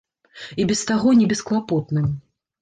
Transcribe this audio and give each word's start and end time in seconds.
І 0.63 0.65
без 0.71 0.81
таго 0.91 1.13
небесклапотным. 1.19 2.09